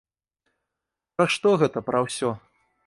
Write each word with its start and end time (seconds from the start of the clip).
Пра 1.19 1.25
што 1.37 1.47
гэта 1.65 1.87
пра 1.91 2.05
ўсё? 2.09 2.29